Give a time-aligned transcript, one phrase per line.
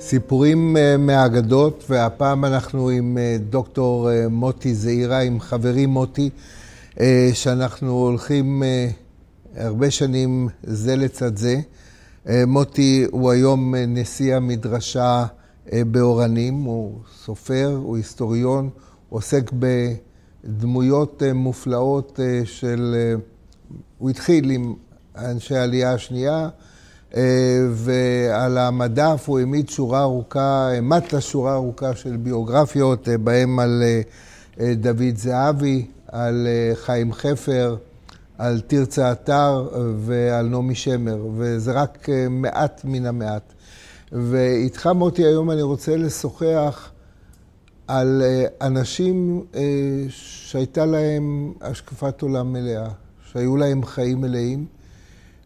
[0.00, 6.30] סיפורים אה, מהאגדות, והפעם אנחנו עם אה, דוקטור אה, מוטי זעירה, עם חברי מוטי,
[7.32, 8.62] שאנחנו הולכים
[9.56, 11.60] הרבה שנים זה לצד זה.
[12.46, 15.24] מוטי הוא היום נשיא המדרשה
[15.72, 18.70] באורנים, הוא סופר, הוא היסטוריון,
[19.08, 19.50] עוסק
[20.44, 22.94] בדמויות מופלאות של...
[23.98, 24.74] הוא התחיל עם
[25.16, 26.48] אנשי העלייה השנייה,
[27.70, 33.82] ועל המדף הוא העמיד שורה ארוכה, העמדת שורה ארוכה של ביוגרפיות, אה, בהם על
[34.60, 37.76] אה, דוד זהבי, על חיים חפר,
[38.38, 43.52] על תרצה אתר ועל נעמי שמר, וזה רק מעט מן המעט.
[44.12, 46.90] ואיתך, מוטי, היום אני רוצה לשוחח
[47.88, 48.22] על
[48.60, 49.44] אנשים
[50.08, 52.88] שהייתה להם השקפת עולם מלאה,
[53.32, 54.66] שהיו להם חיים מלאים.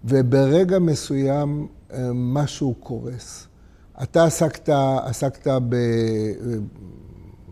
[0.04, 3.46] וברגע מסוים אה, משהו קורס.
[4.02, 4.68] אתה עסקת,
[5.04, 5.76] עסקת ב,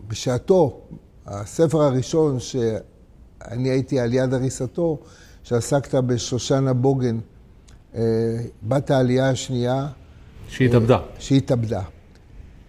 [0.07, 0.81] בשעתו,
[1.25, 4.99] הספר הראשון שאני הייתי על יד הריסתו,
[5.43, 7.19] שעסקת בשושנה בוגן,
[7.95, 8.01] אה,
[8.63, 9.87] בת העלייה השנייה.
[10.47, 10.95] שהתאבדה.
[10.95, 11.81] אה, שהתאבדה.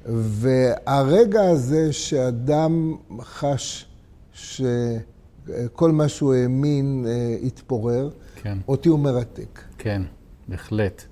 [0.07, 3.87] והרגע הזה שאדם חש
[4.33, 7.07] שכל מה שהוא האמין
[7.43, 8.11] התפורר,
[8.43, 8.59] כן.
[8.69, 9.68] אותי הוא מרתק.
[9.79, 10.03] כן,
[10.49, 11.05] בהחלט.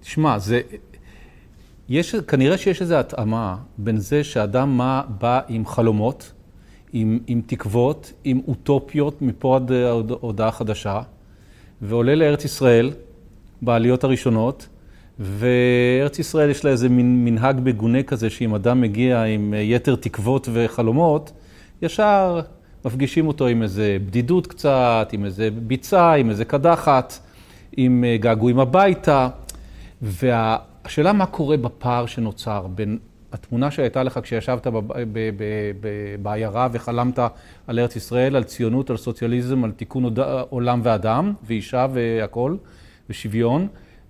[0.00, 0.60] תשמע, זה...
[1.88, 6.32] יש, כנראה שיש איזו התאמה בין זה שאדם מה, בא עם חלומות,
[6.92, 9.70] עם, עם תקוות, עם אוטופיות מפה עד
[10.20, 11.00] הודעה חדשה,
[11.82, 12.92] ועולה לארץ ישראל
[13.62, 14.68] בעליות הראשונות,
[15.18, 20.48] וארץ ישראל יש לה איזה מין מנהג מגונה כזה, שאם אדם מגיע עם יתר תקוות
[20.52, 21.32] וחלומות,
[21.82, 22.40] ישר
[22.84, 27.18] מפגישים אותו עם איזה בדידות קצת, עם איזה ביצה, עם איזה קדחת,
[27.76, 29.28] עם אה, געגועים הביתה.
[30.02, 32.98] והשאלה מה קורה בפער שנוצר בין
[33.32, 34.66] התמונה שהייתה לך כשישבת
[36.22, 37.18] בעיירה וחלמת
[37.66, 40.14] על ארץ ישראל, על ציונות, על סוציאליזם, על תיקון
[40.48, 42.56] עולם ואדם, ואישה והכול,
[43.10, 43.68] ושוויון,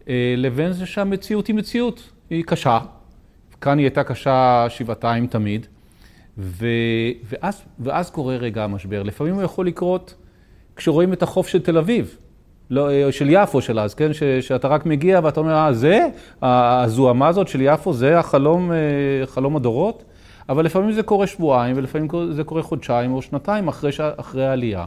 [0.08, 2.78] אה, לבין זה שהמציאות היא מציאות, היא קשה.
[3.60, 5.66] כאן היא הייתה קשה שבעתיים תמיד.
[6.38, 6.66] ו,
[7.28, 9.02] ואז, ואז קורה רגע המשבר.
[9.02, 10.14] לפעמים הוא יכול לקרות
[10.76, 12.16] כשרואים את החוף של תל אביב,
[12.70, 14.12] לא, של יפו של אז, כן?
[14.12, 16.06] ש, שאתה רק מגיע ואתה אומר, אה, זה?
[16.42, 18.76] הזוהמה הזאת של יפו, זה החלום, אה,
[19.26, 20.04] חלום הדורות?
[20.48, 24.86] אבל לפעמים זה קורה שבועיים, ולפעמים זה קורה חודשיים או שנתיים אחרי, אחרי העלייה.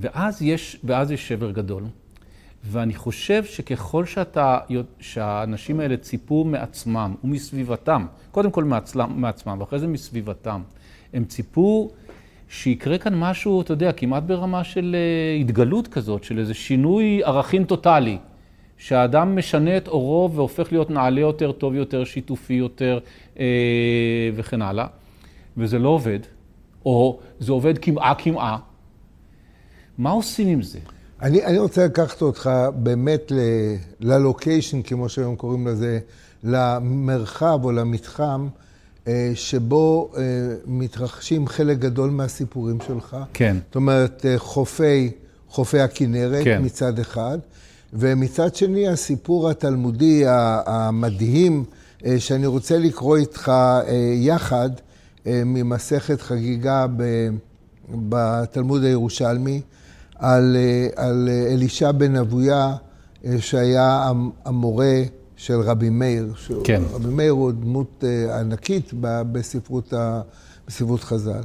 [0.00, 1.82] ואז יש, ואז יש שבר גדול.
[2.64, 4.58] ואני חושב שככל שאתה,
[5.00, 10.60] שהאנשים האלה ציפו מעצמם ומסביבתם, קודם כל מעצמם, מעצמם ואחרי זה מסביבתם,
[11.14, 11.90] הם ציפו
[12.50, 17.64] שיקרה כאן משהו, אתה יודע, כמעט ברמה של אה, התגלות כזאת, של איזה שינוי ערכים
[17.64, 18.18] טוטאלי.
[18.80, 22.98] שהאדם משנה את עורו והופך להיות נעלה יותר, טוב יותר, שיתופי יותר
[23.38, 23.44] אה,
[24.34, 24.86] וכן הלאה,
[25.56, 26.18] וזה לא עובד,
[26.86, 28.58] או זה עובד כמעה כמעה.
[29.98, 30.78] מה עושים עם זה?
[31.22, 33.32] אני, אני רוצה לקחת אותך באמת
[34.00, 35.98] ללוקיישן, כמו שהיום קוראים לזה,
[36.44, 38.48] למרחב או למתחם,
[39.34, 40.22] שבו אה,
[40.66, 43.16] מתרחשים חלק גדול מהסיפורים שלך.
[43.32, 43.56] כן.
[43.66, 45.10] זאת אומרת, אה, חופי,
[45.48, 46.62] חופי הכנרת כן.
[46.64, 47.38] מצד אחד,
[47.92, 50.22] ומצד שני הסיפור התלמודי
[50.66, 51.64] המדהים,
[52.18, 53.52] שאני רוצה לקרוא איתך
[54.14, 54.70] יחד
[55.26, 56.86] ממסכת חגיגה
[57.90, 59.60] בתלמוד הירושלמי.
[60.20, 62.74] על, אה, על אה, אלישע בן אבויה,
[63.24, 64.12] אה, שהיה
[64.44, 65.02] המורה
[65.40, 66.34] של רבי מאיר.
[66.64, 66.82] כן.
[66.92, 68.04] רבי מאיר הוא דמות
[68.40, 69.92] ענקית בספרות,
[70.66, 71.42] בספרות חז"ל.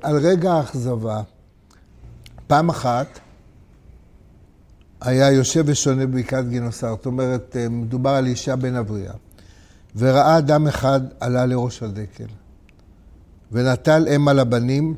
[0.00, 1.22] על רגע האכזבה,
[2.46, 3.20] פעם אחת
[5.00, 9.12] היה יושב ושונה בבקעת גינוסר, זאת אומרת, מדובר על אישה בן אבויה,
[9.96, 12.28] וראה אדם אחד עלה לראש הדקל,
[13.52, 14.94] ונטל אם על הבנים,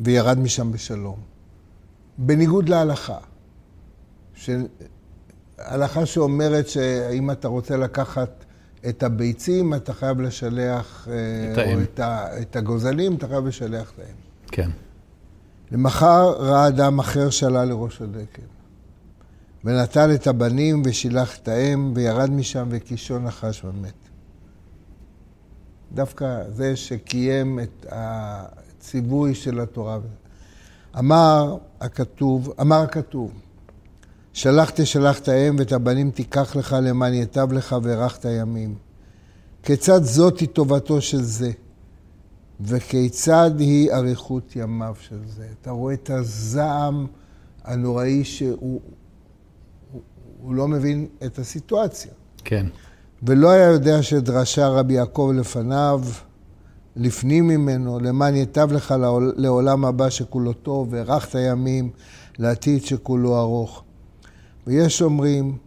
[0.00, 1.18] וירד משם בשלום.
[2.18, 3.18] בניגוד להלכה.
[5.58, 8.44] הלכה שאומרת שאם אתה רוצה לקחת
[8.88, 11.14] את הביצים, אתה חייב לשלח, אה,
[11.52, 14.14] את או את, ה, את הגוזלים, אתה חייב לשלח האם.
[14.46, 14.70] כן.
[15.72, 18.42] למחר ראה אדם אחר שעלה לראש הדקל,
[19.64, 23.92] ונטל את הבנים ושילח את האם, וירד משם וקישון נחש ומת.
[25.94, 29.98] דווקא זה שקיים את הציווי של התורה.
[30.98, 33.32] אמר הכתוב, אמר הכתוב,
[34.36, 38.74] שלח תשלח את האם ואת הבנים תיקח לך למען יטב לך וארכת ימים.
[39.62, 41.50] כיצד זאתי טובתו של זה,
[42.60, 45.46] וכיצד היא אריכות ימיו של זה.
[45.60, 47.06] אתה רואה את הזעם
[47.64, 48.80] הנוראי שהוא
[49.92, 50.02] הוא,
[50.42, 52.12] הוא לא מבין את הסיטואציה.
[52.44, 52.66] כן.
[53.22, 56.02] ולא היה יודע שדרשה רבי יעקב לפניו,
[56.96, 58.94] לפנים ממנו, למען ייטב לך
[59.36, 61.90] לעולם הבא שכולו טוב, והארכת ימים
[62.38, 63.82] לעתיד שכולו ארוך.
[64.66, 65.58] ויש אומרים,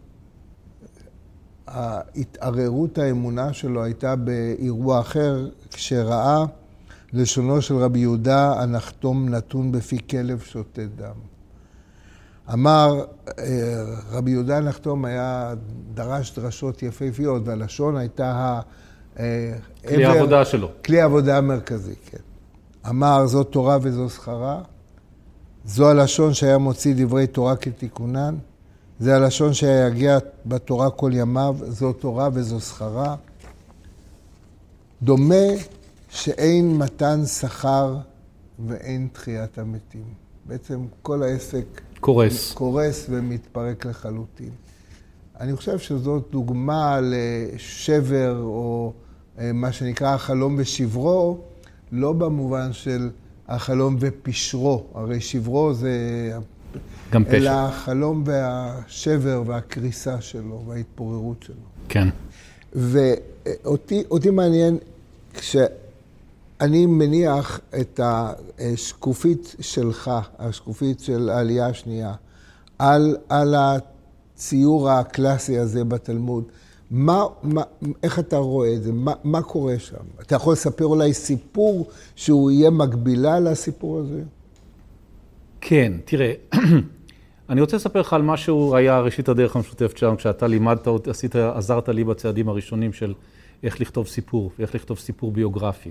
[1.66, 6.44] ההתערערות האמונה שלו הייתה באירוע אחר, כשראה
[7.12, 11.14] לשונו של רבי יהודה, הנחתום נתון בפי כלב שותה דם.
[12.52, 13.04] אמר,
[13.38, 13.44] אה,
[14.10, 15.54] רבי יהודה הנחתום היה,
[15.94, 18.60] דרש דרשות יפהפיות, והלשון הייתה ה...
[19.18, 19.54] אה,
[19.88, 20.70] כלי העבודה שלו.
[20.84, 22.18] כלי העבודה המרכזי, כן.
[22.88, 24.62] אמר, זו תורה וזו שכרה.
[25.64, 28.36] זו הלשון שהיה מוציא דברי תורה כתיקונן.
[29.00, 33.16] זה הלשון שיגיע בתורה כל ימיו, זו תורה וזו שכרה.
[35.02, 35.44] דומה
[36.10, 37.96] שאין מתן שכר
[38.66, 40.04] ואין תחיית המתים.
[40.44, 44.50] בעצם כל העסק קורס, קורס ומתפרק לחלוטין.
[45.40, 48.92] אני חושב שזאת דוגמה לשבר, או
[49.38, 51.38] אה, מה שנקרא החלום ושברו,
[51.92, 53.10] לא במובן של
[53.48, 55.92] החלום ופשרו, הרי שברו זה...
[57.10, 57.36] גם פשע.
[57.36, 61.54] אלא החלום והשבר והקריסה שלו וההתפוררות שלו.
[61.88, 62.08] כן.
[62.72, 64.78] ואותי מעניין,
[65.34, 72.14] כשאני מניח את השקופית שלך, השקופית של העלייה השנייה,
[72.78, 76.44] על, על הציור הקלאסי הזה בתלמוד,
[76.90, 77.62] מה, מה,
[78.02, 78.92] איך אתה רואה את זה?
[78.92, 79.96] מה, מה קורה שם?
[80.20, 84.22] אתה יכול לספר אולי סיפור שהוא יהיה מקבילה לסיפור הזה?
[85.60, 86.32] כן, תראה,
[87.50, 91.88] אני רוצה לספר לך על משהו היה ראשית הדרך המשותפת שלנו, כשאתה לימדת, עשית, עזרת
[91.88, 93.14] לי בצעדים הראשונים של
[93.62, 95.90] איך לכתוב סיפור, ואיך לכתוב סיפור ביוגרפי.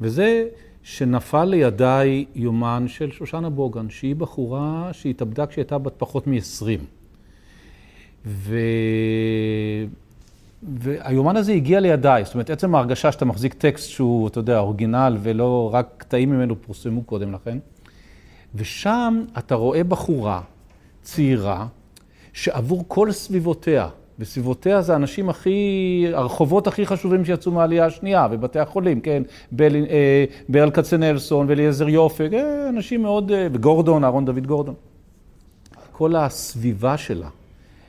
[0.00, 0.46] וזה
[0.82, 6.80] שנפל לידיי יומן של שושנה בוגן, שהיא בחורה שהתאבדה כשהייתה בת פחות מ-20.
[8.26, 8.56] ו...
[10.62, 15.16] והיומן הזה הגיע לידיי, זאת אומרת, עצם ההרגשה שאתה מחזיק טקסט שהוא, אתה יודע, אורגינל,
[15.22, 17.58] ולא רק קטעים ממנו פורסמו קודם לכן.
[18.54, 20.40] ושם אתה רואה בחורה
[21.04, 21.66] צעירה,
[22.32, 29.00] שעבור כל סביבותיה, וסביבותיה זה האנשים הכי, הרחובות הכי חשובים שיצאו מהעלייה השנייה, ובתי החולים,
[29.00, 29.22] כן,
[29.52, 34.74] בל, אה, ברל כצנלסון ואליעזר יופק, אה, אנשים מאוד, אה, וגורדון, אהרון דוד גורדון.
[35.92, 37.28] כל הסביבה שלה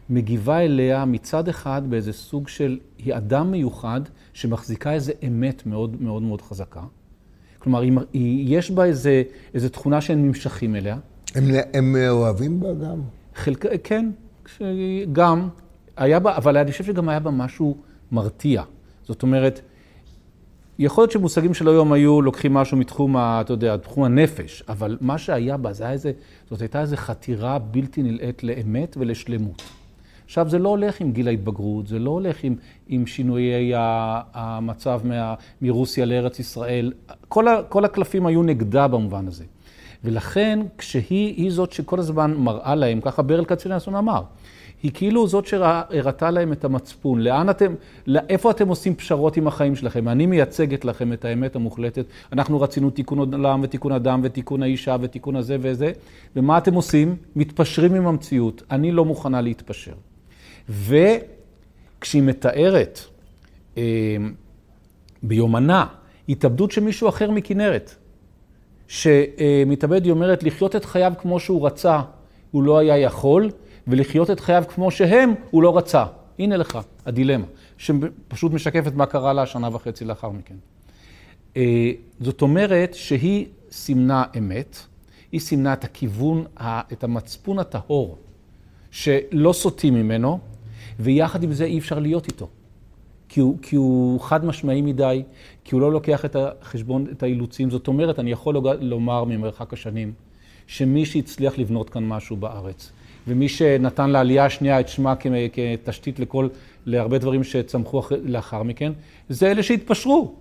[0.10, 4.02] מגיבה אליה מצד אחד באיזה סוג של, היא אדם מיוחד
[4.34, 6.82] שמחזיקה איזה אמת מאוד מאוד מאוד חזקה.
[7.60, 7.82] כלומר,
[8.14, 9.24] היא, יש בה איזה,
[9.54, 10.98] איזה תכונה שהם נמשכים אליה.
[11.36, 11.44] הם,
[11.74, 13.02] הם אוהבים בה גם?
[13.36, 14.10] חלק, כן,
[15.14, 15.50] גם.
[15.98, 17.78] היה בה, אבל אני חושב שגם היה בה משהו
[18.12, 18.64] מרתיע.
[19.04, 19.62] זאת אומרת,
[20.80, 24.98] יכול להיות שמושגים של היום היו לוקחים משהו מתחום, ה, אתה יודע, תחום הנפש, אבל
[25.02, 26.12] מה שהיה בה, זה היה איזה,
[26.50, 29.62] זאת הייתה איזו חתירה בלתי נלאית לאמת ולשלמות.
[30.26, 32.56] עכשיו, זה לא הולך עם גיל ההתבגרות, זה לא הולך עם,
[32.88, 36.94] עם שינויי המצב מה, מרוסיה לארץ ישראל.
[37.28, 39.44] כל, ה, כל הקלפים היו נגדה במובן הזה.
[40.06, 44.22] ולכן, כשהיא היא זאת שכל הזמן מראה להם, ככה ברל כצנלסון אמר,
[44.84, 47.22] היא כאילו זאת שהראתה להם את המצפון.
[47.22, 47.74] לאן אתם,
[48.30, 50.08] איפה אתם עושים פשרות עם החיים שלכם?
[50.08, 52.06] אני מייצגת לכם את האמת המוחלטת.
[52.34, 55.92] אנחנו רצינו תיקון עולם ותיקון אדם ותיקון האישה ותיקון הזה וזה.
[56.36, 57.16] ומה אתם עושים?
[57.36, 58.64] מתפשרים עם המציאות.
[58.72, 59.94] אני לא מוכנה להתפשר.
[60.70, 63.00] וכשהיא מתארת
[63.78, 63.84] אה,
[65.24, 65.86] ביומנה
[66.30, 67.96] התאבדות של מישהו אחר מכנרת,
[68.88, 72.02] שמתאבד, היא אומרת, לחיות את חייו כמו שהוא רצה,
[72.52, 73.52] הוא לא היה יכול,
[73.88, 76.06] ולחיות את חייו כמו שהם, הוא לא רצה.
[76.40, 77.46] הנה לך, הדילמה,
[77.78, 80.56] שפשוט משקפת מה קרה לה שנה וחצי לאחר מכן.
[81.58, 84.78] אה, זאת אומרת שהיא סימנה אמת,
[85.32, 86.46] היא סימנה את הכיוון,
[86.94, 88.18] את המצפון הטהור,
[88.92, 90.40] שלא סוטים ממנו,
[91.00, 92.50] ויחד עם זה אי אפשר להיות איתו.
[93.36, 95.24] כי הוא, כי הוא חד משמעי מדי,
[95.64, 97.70] כי הוא לא לוקח את החשבון, את האילוצים.
[97.70, 100.14] זאת אומרת, אני יכול לומר ממרחק השנים,
[100.68, 102.92] שמי שהצליח לבנות כאן משהו בארץ,
[103.28, 105.14] ומי שנתן לעלייה השנייה את שמה
[105.54, 106.48] כתשתית לכל,
[106.86, 108.92] להרבה דברים שצמחו לאחר מכן,
[109.30, 110.34] זה אלה שהתפשרו.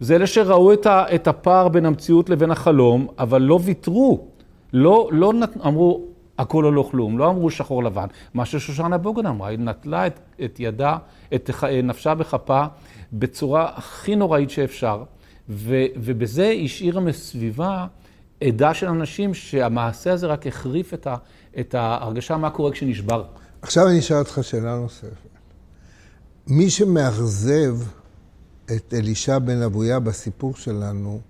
[0.00, 4.26] זה אלה שראו את, ה, את הפער בין המציאות לבין החלום, אבל לא ויתרו.
[4.72, 6.04] לא, לא נת, אמרו,
[6.42, 8.06] הכל או לא כלום, לא אמרו שחור לבן.
[8.34, 10.96] מה ששושנה בוגן אמרה, היא נטלה את, את ידה,
[11.34, 11.50] את
[11.82, 12.64] נפשה בכפה,
[13.12, 15.04] בצורה הכי נוראית שאפשר,
[15.48, 17.86] ו, ובזה השאירה מסביבה
[18.40, 21.16] עדה של אנשים שהמעשה הזה רק החריף את, ה,
[21.60, 23.24] את ההרגשה מה קורה כשנשבר.
[23.62, 25.32] עכשיו אני אשאל אותך שאלה נוספת.
[26.46, 27.76] מי שמאכזב
[28.76, 31.20] את אלישע בן אבויה בסיפור שלנו,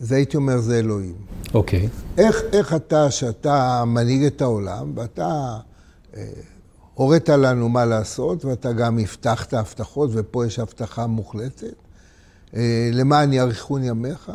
[0.00, 1.14] זה הייתי אומר, זה אלוהים.
[1.54, 1.86] אוקיי.
[1.86, 2.20] Okay.
[2.20, 5.58] איך, איך אתה, שאתה מנהיג את העולם, ואתה
[6.16, 6.22] אה,
[6.94, 11.74] הורית לנו מה לעשות, ואתה גם הבטחת הבטחות, ופה יש הבטחה מוחלטת.
[12.56, 14.32] אה, למען יאריכון ימיך.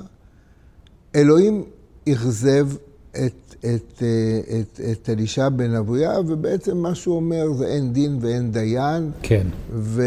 [1.15, 1.63] אלוהים
[2.09, 2.67] אכזב
[3.11, 8.17] את, את, אה, את, את אלישע בן אבויה, ובעצם מה שהוא אומר זה אין דין
[8.21, 9.11] ואין דיין.
[9.21, 9.47] כן.
[9.73, 10.03] ו,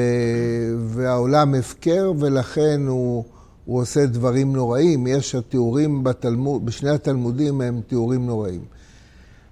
[0.86, 3.24] והעולם הפקר, ולכן הוא,
[3.66, 5.06] הוא עושה דברים נוראים.
[5.06, 8.60] יש התיאורים בתלמוד, בשני התלמודים הם תיאורים נוראים.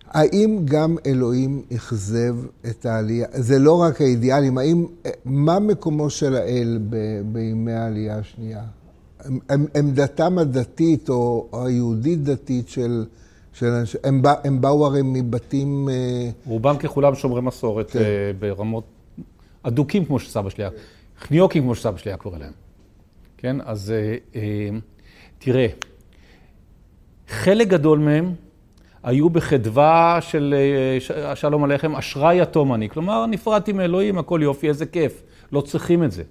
[0.08, 2.36] האם גם אלוהים אכזב
[2.70, 3.26] את העלייה?
[3.32, 4.86] זה לא רק האידיאלים, האם,
[5.24, 6.96] מה מקומו של האל ב,
[7.32, 8.62] בימי העלייה השנייה?
[9.74, 13.04] עמדתם הדתית או היהודית-דתית של,
[13.52, 15.88] של אנשים, הם, בא, הם באו הרי מבתים...
[15.88, 17.98] אה, רובם ככולם שומרי מסורת כן.
[17.98, 18.84] אה, ברמות
[19.62, 20.70] אדוקים כמו שסבא שלי היה,
[21.20, 22.63] חניוקים כמו שסבא שלי היה קורא להם.
[23.36, 23.94] כן, אז
[24.34, 24.68] אה,
[25.38, 25.66] תראה,
[27.28, 28.34] חלק גדול מהם
[29.02, 30.54] היו בחדווה של
[31.34, 32.88] שלום עליכם, אשראי יתום אני.
[32.88, 35.22] כלומר, נפרדתי מאלוהים, הכל יופי, איזה כיף.
[35.52, 36.22] לא צריכים את זה.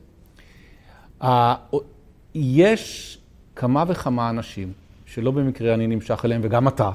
[2.35, 3.17] יש
[3.55, 4.71] כמה וכמה אנשים,
[5.05, 6.91] שלא במקרה אני נמשך אליהם, וגם אתה,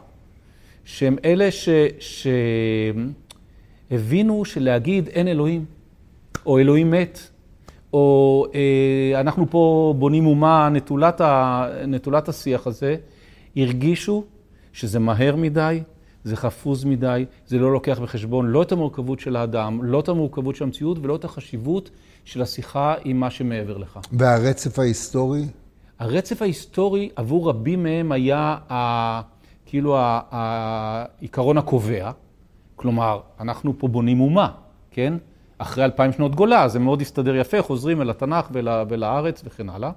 [0.84, 1.48] שהם אלה
[3.90, 5.64] שהבינו שלהגיד אין אלוהים,
[6.46, 7.30] או אלוהים מת,
[7.92, 12.96] או אה, אנחנו פה בונים אומה, נטולת, ה, נטולת השיח הזה,
[13.56, 14.24] הרגישו
[14.72, 15.82] שזה מהר מדי,
[16.24, 20.56] זה חפוז מדי, זה לא לוקח בחשבון לא את המורכבות של האדם, לא את המורכבות
[20.56, 21.90] של המציאות ולא את החשיבות
[22.24, 23.98] של השיחה עם מה שמעבר לך.
[24.12, 25.44] והרצף ההיסטורי?
[25.98, 29.20] הרצף ההיסטורי עבור רבים מהם היה ה,
[29.66, 32.10] כאילו העיקרון הקובע.
[32.76, 34.50] כלומר, אנחנו פה בונים אומה,
[34.90, 35.14] כן?
[35.58, 39.90] אחרי אלפיים שנות גולה, זה מאוד הסתדר יפה, חוזרים אל התנ"ך ול, ולארץ וכן הלאה.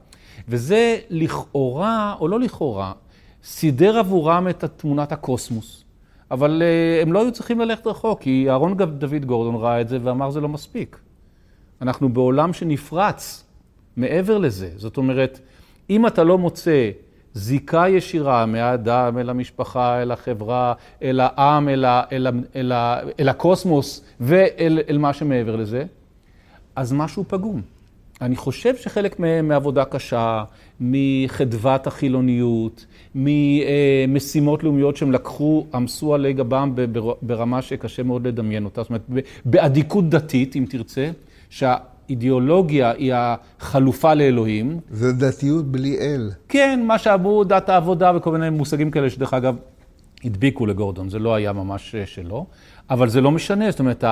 [0.48, 2.92] וזה לכאורה, או לא לכאורה,
[3.44, 5.84] סידר עבורם את תמונת הקוסמוס.
[6.32, 9.98] אבל uh, הם לא היו צריכים ללכת רחוק, כי אהרון דוד גורדון ראה את זה
[10.04, 11.00] ואמר זה לא מספיק.
[11.82, 13.44] אנחנו בעולם שנפרץ
[13.98, 14.70] מעבר לזה.
[14.76, 15.40] זאת אומרת,
[15.90, 16.90] אם אתה לא מוצא
[17.34, 20.74] זיקה ישירה מהאדם אל המשפחה, אל החברה,
[21.04, 22.74] אל העם, אל, אל, אל,
[23.20, 25.84] אל הקוסמוס ואל אל מה שמעבר לזה,
[26.76, 27.62] אז משהו פגום.
[28.22, 30.44] אני חושב שחלק מעבודה קשה,
[30.80, 32.86] מחדוות החילוניות,
[33.16, 36.76] ממשימות לאומיות שהם לקחו, עמסו עלי גבם
[37.22, 39.02] ברמה שקשה מאוד לדמיין אותה, זאת אומרת,
[39.46, 41.10] באדיקות דתית, אם תרצה,
[42.12, 44.80] שהאידיאולוגיה היא החלופה לאלוהים.
[44.90, 46.32] זה דתיות בלי אל.
[46.50, 49.56] כן, מה שאמרו דת העבודה וכל מיני מושגים כאלה, שדרך אגב,
[50.24, 52.46] הדביקו לגורדון, זה לא היה ממש שלו,
[52.90, 54.04] אבל זה לא משנה, זאת אומרת,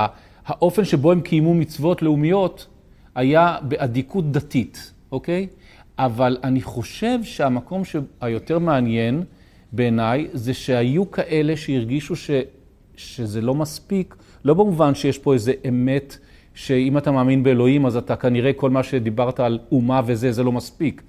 [0.46, 2.68] האופן שבו הם קיימו מצוות לאומיות
[3.16, 5.48] היה באדיקות דתית, אוקיי?
[5.98, 7.82] אבל אני חושב שהמקום
[8.22, 9.24] היותר מעניין
[9.72, 12.32] בעיניי, זה שהיו כאלה שהרגישו ש,
[12.96, 14.16] שזה לא מספיק,
[14.46, 16.18] לא במובן שיש פה איזה אמת,
[16.66, 20.52] שאם אתה מאמין באלוהים, אז אתה כנראה כל מה שדיברת על אומה וזה, זה לא
[20.52, 21.02] מספיק,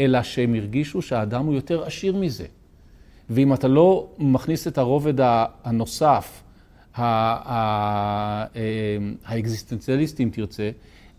[0.00, 2.44] אלא שהם הרגישו שהאדם הוא יותר עשיר מזה.
[3.30, 5.14] ואם אתה לא מכניס את הרובד
[5.64, 6.42] הנוסף,
[6.98, 8.44] אה,
[9.26, 10.70] האקזיסטנציאליסטי, אם תרצה,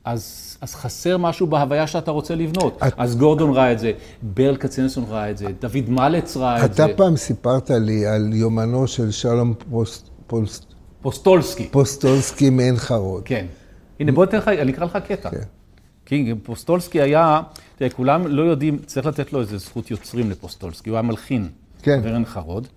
[0.06, 2.78] אז, אז חסר משהו בהוויה שאתה רוצה לבנות.
[2.88, 2.94] את...
[2.98, 6.86] אז גורדון ראה את זה, ברל כצנסון ראה את זה, דוד מלץ ראה את זה.
[6.86, 10.10] אתה פעם סיפרת לי על יומנו של שלום פוסט...
[10.28, 10.66] פוסט...
[11.02, 11.68] פוסטולסקי.
[11.72, 13.24] פוסטולסקי מעין חרוד.
[13.26, 13.46] כן.
[14.00, 15.30] הנה, בוא נתן לך, אני אקרא לך קטע.
[15.30, 15.38] כן.
[16.06, 17.42] כי פוסטולסקי היה,
[17.76, 21.50] תראה, כולם לא יודעים, צריך לתת לו איזה זכות יוצרים לפוסטולסקי, הוא היה מלחין.
[21.82, 22.00] כן.
[22.04, 22.68] בעין חרוד.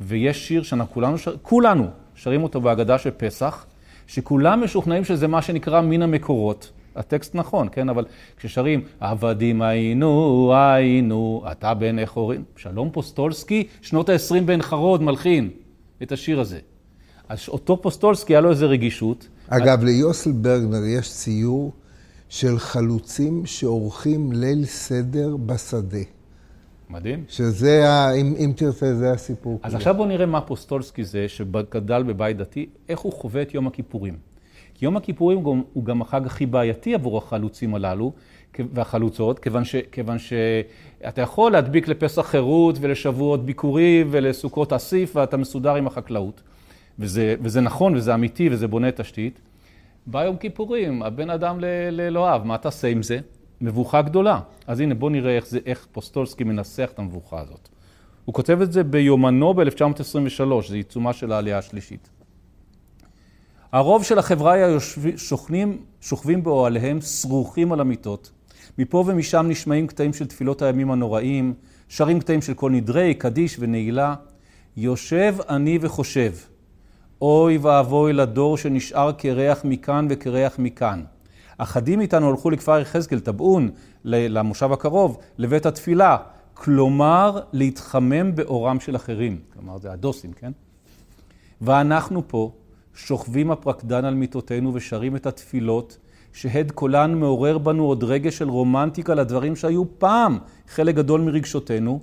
[0.00, 1.34] ויש שיר שאנחנו כולנו, שר...
[1.42, 3.66] כולנו שרים אותו בהגדה של פסח.
[4.06, 6.70] שכולם משוכנעים שזה מה שנקרא מן המקורות.
[6.96, 7.88] הטקסט נכון, כן?
[7.88, 8.04] אבל
[8.36, 15.50] כששרים, עבדים היינו, היינו, עתה בני חורין, שלום פוסטולסקי, שנות ה-20 בעין חרוד, מלחין
[16.02, 16.58] את השיר הזה.
[17.28, 19.28] אז אותו פוסטולסקי, היה לו איזו רגישות.
[19.48, 19.84] אגב, אז...
[19.84, 21.72] ליוסל ברגנר יש ציור
[22.28, 25.98] של חלוצים שעורכים ליל סדר בשדה.
[26.90, 27.24] מדהים.
[27.28, 29.60] שזה, ה, אם, אם תרצה, זה הסיפור.
[29.62, 33.66] אז עכשיו בוא נראה מה פוסטולסקי זה, שגדל בבית דתי, איך הוא חווה את יום
[33.66, 34.16] הכיפורים.
[34.74, 38.12] כי יום הכיפורים הוא גם, הוא גם החג הכי בעייתי עבור החלוצים הללו
[38.58, 45.74] והחלוצות, כיוון, ש, כיוון שאתה יכול להדביק לפסח חירות ולשבועות ביקורי ולסוכות אסיף ואתה מסודר
[45.74, 46.42] עם החקלאות.
[46.98, 49.40] וזה, וזה נכון וזה אמיתי וזה בונה תשתית.
[50.06, 51.58] בא יום כיפורים, הבן אדם
[51.92, 53.18] לאלוהיו, מה תעשה עם זה?
[53.60, 54.40] מבוכה גדולה.
[54.66, 57.68] אז הנה, בואו נראה איך, זה, איך פוסטולסקי מנסח את המבוכה הזאת.
[58.24, 62.08] הוא כותב את זה ביומנו ב-1923, זה עיצומה של העלייה השלישית.
[63.72, 64.54] הרוב של החברה
[65.16, 68.32] שוכנים, שוכבים באוהליהם, שרוכים על המיטות.
[68.78, 71.54] מפה ומשם נשמעים קטעים של תפילות הימים הנוראים,
[71.88, 74.14] שרים קטעים של כל נדרי, קדיש ונעילה.
[74.76, 76.32] יושב אני וחושב,
[77.22, 81.02] אוי ואבוי לדור שנשאר קרח מכאן וקרח מכאן.
[81.58, 83.70] אחדים מאיתנו הלכו לכפר יחזקאל, טבעון,
[84.04, 86.16] למושב הקרוב, לבית התפילה.
[86.54, 89.38] כלומר, להתחמם באורם של אחרים.
[89.52, 90.52] כלומר, זה הדוסים, כן?
[91.60, 92.50] ואנחנו פה,
[92.94, 95.98] שוכבים הפרקדן על מיטותינו ושרים את התפילות,
[96.32, 102.00] שהד קולן מעורר בנו עוד רגש של רומנטיקה לדברים שהיו פעם חלק גדול מרגשותינו,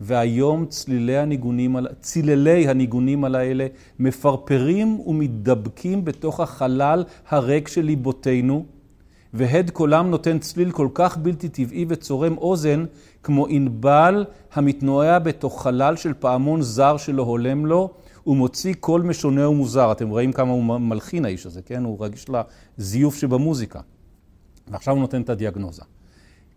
[0.00, 3.66] והיום צלילי הניגונים, צלילי הניגונים על האלה
[3.98, 8.64] מפרפרים ומתדבקים בתוך החלל הריק של ליבותינו,
[9.34, 12.84] והד קולם נותן צליל כל כך בלתי טבעי וצורם אוזן,
[13.22, 17.90] כמו ענבל המתנועע בתוך חלל של פעמון זר שלא הולם לו,
[18.26, 19.92] ומוציא קול משונה ומוזר.
[19.92, 21.84] אתם רואים כמה הוא מלחין האיש הזה, כן?
[21.84, 22.26] הוא רגיש
[22.78, 23.80] לזיוף שבמוזיקה.
[24.68, 25.82] ועכשיו הוא נותן את הדיאגנוזה.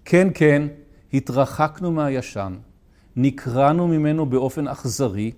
[0.05, 0.67] כן, כן,
[1.13, 2.53] התרחקנו מהישן,
[3.15, 5.31] נקרענו ממנו באופן אכזרי,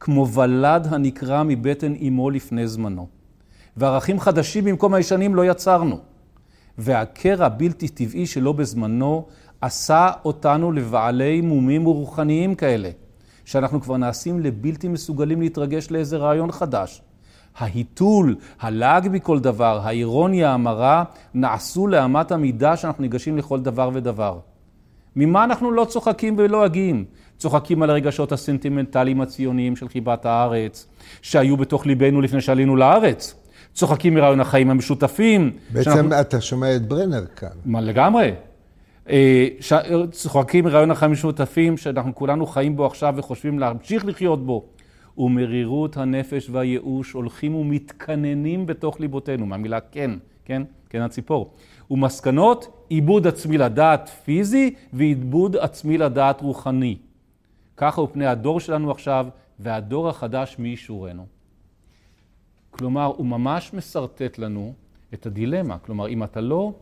[0.00, 3.06] כמו ולד הנקרע מבטן אמו לפני זמנו.
[3.76, 5.98] וערכים חדשים במקום הישנים לא יצרנו.
[6.78, 9.26] והקרע בלתי טבעי שלו בזמנו
[9.60, 12.90] עשה אותנו לבעלי מומים ורוחניים כאלה,
[13.44, 17.02] שאנחנו כבר נעשים לבלתי מסוגלים להתרגש לאיזה רעיון חדש.
[17.58, 21.04] ההיתול, הלעג מכל דבר, האירוניה המרה,
[21.34, 24.38] נעשו לאמת המידה שאנחנו ניגשים לכל דבר ודבר.
[25.18, 27.04] ממה אנחנו לא צוחקים ולועגים?
[27.38, 30.86] צוחקים על הרגשות הסנטימנטליים הציוניים של חיבת הארץ,
[31.22, 33.34] שהיו בתוך ליבנו לפני שעלינו לארץ.
[33.74, 35.50] צוחקים מרעיון החיים המשותפים.
[35.70, 36.20] בעצם שאנחנו...
[36.20, 37.48] אתה שומע את ברנר כאן.
[37.64, 38.32] מה לגמרי.
[39.10, 39.72] אה, ש...
[40.10, 44.64] צוחקים מרעיון החיים המשותפים שאנחנו כולנו חיים בו עכשיו וחושבים להמשיך לחיות בו.
[45.18, 50.10] ומרירות הנפש והייאוש הולכים ומתקננים בתוך ליבותינו, מהמילה כן,
[50.44, 51.54] כן, כן הציפור.
[51.90, 56.96] ומסקנות, עיבוד עצמי לדעת פיזי ועיבוד עצמי לדעת רוחני.
[57.76, 59.26] ככה הוא פני הדור שלנו עכשיו,
[59.58, 61.26] והדור החדש מי ישורנו.
[62.70, 64.72] כלומר, הוא ממש משרטט לנו
[65.14, 65.78] את הדילמה.
[65.78, 66.72] כלומר, אם אתה לא,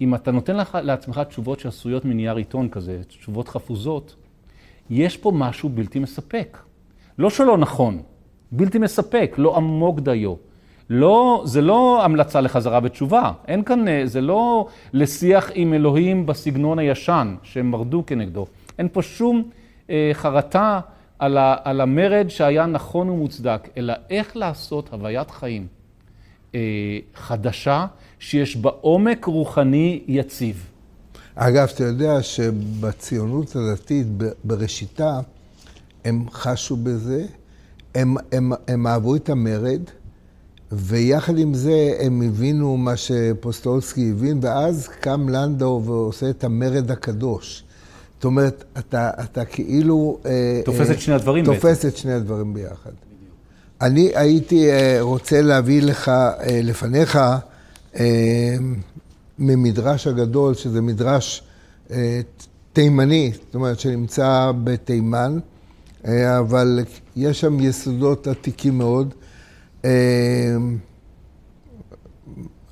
[0.00, 4.16] אם אתה נותן לך, לעצמך תשובות שעשויות מנייר עיתון כזה, תשובות חפוזות,
[4.90, 6.58] יש פה משהו בלתי מספק.
[7.18, 8.02] לא שלא נכון,
[8.52, 10.34] בלתי מספק, לא עמוק דיו.
[10.90, 17.34] לא, זה לא המלצה לחזרה בתשובה, אין כאן, זה לא לשיח עם אלוהים בסגנון הישן
[17.42, 18.46] שהם מרדו כנגדו.
[18.78, 19.42] אין פה שום
[19.90, 20.80] אה, חרטה
[21.18, 25.66] על, ה, על המרד שהיה נכון ומוצדק, אלא איך לעשות הוויית חיים
[26.54, 26.60] אה,
[27.14, 27.86] חדשה,
[28.18, 30.70] שיש בה עומק רוחני יציב.
[31.34, 34.06] אגב, אתה יודע שבציונות הדתית,
[34.44, 35.20] בראשיתה,
[36.04, 37.26] הם חשו בזה,
[37.94, 39.80] הם, הם, הם אהבו את המרד,
[40.76, 47.64] ויחד עם זה הם הבינו מה שפוסטולסקי הבין, ואז קם לנדאו ועושה את המרד הקדוש.
[48.24, 50.18] זאת אומרת, אתה, אתה כאילו...
[50.26, 51.74] אה, תופס את שני הדברים תופס בעצם.
[51.74, 52.90] תופס את שני הדברים ביחד.
[53.80, 57.18] אני הייתי אה, רוצה להביא לך, אה, לפניך,
[59.38, 61.42] ממדרש הגדול, שזה מדרש
[62.72, 65.38] תימני, זאת אומרת, שנמצא בתימן,
[66.38, 66.80] אבל
[67.16, 69.14] יש שם יסודות עתיקים מאוד.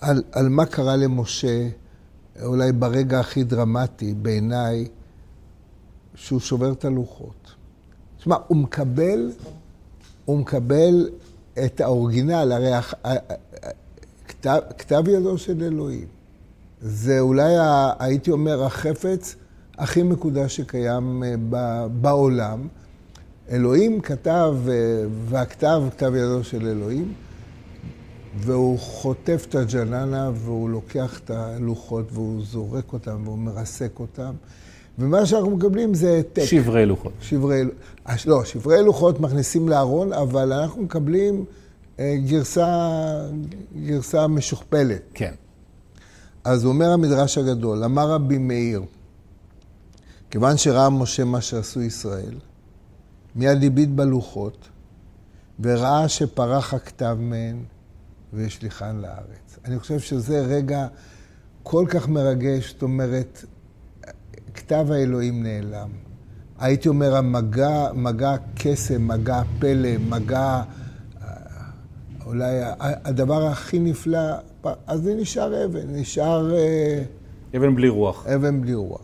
[0.01, 1.69] על, על מה קרה למשה,
[2.45, 4.89] אולי ברגע הכי דרמטי בעיניי,
[6.15, 7.55] שהוא שובר את הלוחות.
[8.19, 9.33] תשמע, הוא מקבל,
[10.25, 11.11] הוא מקבל
[11.65, 12.73] את האורגינל, הרי
[14.29, 16.07] כתב, כתב ידו של אלוהים.
[16.81, 17.55] זה אולי,
[17.99, 19.37] הייתי אומר, החפץ
[19.79, 22.69] הכי מקודש שקיים אה, בעולם.
[23.53, 24.75] אלוהים כתב, אה,
[25.25, 27.13] והכתב כתב ידו של אלוהים,
[28.37, 34.33] והוא חוטף את הג'ננה והוא לוקח את הלוחות והוא זורק אותם והוא מרסק אותם.
[34.99, 36.45] ומה שאנחנו מקבלים זה העתק.
[36.45, 37.13] שברי לוחות.
[37.21, 37.63] שברי,
[38.27, 41.45] לא, שברי לוחות מכניסים לארון, אבל אנחנו מקבלים
[41.99, 42.99] אה, גרסה,
[43.85, 45.03] גרסה משוכפלת.
[45.15, 45.35] כן.
[46.45, 48.83] אז אומר המדרש הגדול, אמר רבי מאיר,
[50.31, 52.35] כיוון שראה משה מה שעשו ישראל,
[53.35, 54.69] מיד הביט בלוחות,
[55.61, 57.57] וראה שפרח הכתב מהן
[58.33, 59.59] והשליחן לארץ.
[59.65, 60.87] אני חושב שזה רגע
[61.63, 63.45] כל כך מרגש, זאת אומרת,
[64.55, 65.89] כתב האלוהים נעלם.
[66.59, 70.63] הייתי אומר, המגע, מגע קסם, מגע פלא, מגע,
[71.23, 71.29] אה,
[72.27, 74.19] אולי הדבר הכי נפלא,
[74.87, 76.55] אז זה נשאר אבן, נשאר...
[76.55, 77.03] אה,
[77.57, 78.27] אבן בלי רוח.
[78.27, 79.03] אבן בלי רוח.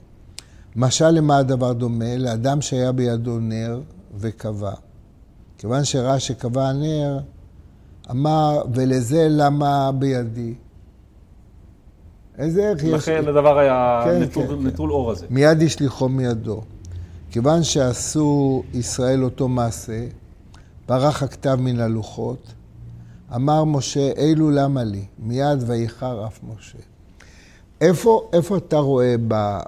[0.76, 2.16] משל למה הדבר דומה?
[2.16, 3.80] לאדם שהיה בידו נר
[4.14, 4.72] וקבע.
[5.58, 7.20] כיוון שראה שקבע הנר,
[8.10, 10.54] אמר, ולזה למה בידי?
[12.38, 12.92] איזה ערך יש?
[12.92, 14.94] לכן הדבר היה כן, נטול, כן, נטול כן.
[14.94, 15.26] אור הזה.
[15.30, 16.62] מיד השליחו מידו.
[17.30, 20.06] כיוון שעשו ישראל אותו מעשה,
[20.88, 22.54] ברח הכתב מן הלוחות,
[23.34, 25.04] אמר משה, אילו למה לי?
[25.18, 26.78] מיד ויחר אף משה.
[27.80, 29.58] איפה, איפה אתה רואה ב...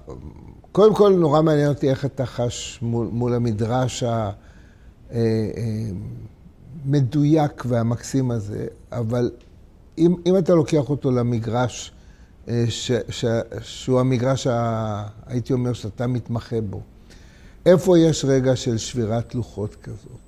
[0.72, 4.04] קודם כל, נורא מעניין אותי איך אתה חש מול, מול המדרש
[6.86, 9.30] המדויק והמקסים הזה, אבל
[9.98, 11.92] אם, אם אתה לוקח אותו למגרש,
[12.68, 13.24] ש, ש,
[13.62, 16.80] שהוא המגרש, ה, הייתי אומר, שאתה מתמחה בו,
[17.66, 20.20] איפה יש רגע של שבירת לוחות כזאת?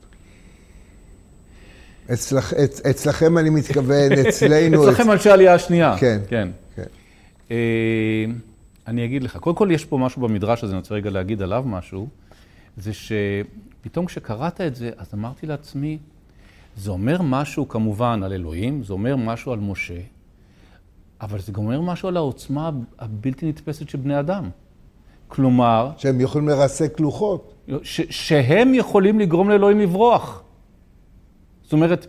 [2.12, 4.84] אצלכ, אצ, אצלכם אני מתכוון, אצלנו...
[4.84, 5.96] אצלכם אנשי העלייה השנייה.
[5.98, 6.20] כן.
[6.28, 6.48] כן.
[6.76, 6.82] כן.
[8.86, 11.64] אני אגיד לך, קודם כל יש פה משהו במדרש הזה, אני רוצה רגע להגיד עליו
[11.66, 12.08] משהו,
[12.76, 15.98] זה שפתאום כשקראת את זה, אז אמרתי לעצמי,
[16.76, 20.00] זה אומר משהו כמובן על אלוהים, זה אומר משהו על משה,
[21.20, 24.50] אבל זה גם אומר משהו על העוצמה הבלתי נתפסת של בני אדם.
[25.28, 25.90] כלומר...
[25.96, 27.54] שהם יכולים לרסק לוחות.
[27.82, 30.42] ש- שהם יכולים לגרום לאלוהים לברוח.
[31.62, 32.06] זאת אומרת,